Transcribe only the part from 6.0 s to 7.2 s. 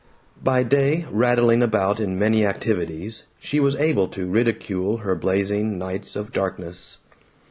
of darkness.